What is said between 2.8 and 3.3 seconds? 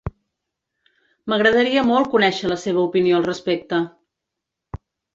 opinió